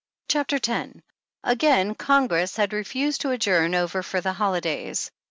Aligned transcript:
CHAPTER 0.29 0.55
X. 0.67 0.93
Again 1.43 1.93
Congress 1.93 2.55
had 2.55 2.73
refused 2.73 3.21
to 3.21 3.29
adjourn 3.29 3.75
over 3.75 4.01
for 4.01 4.19
the 4.19 4.33
holidays. 4.33 5.11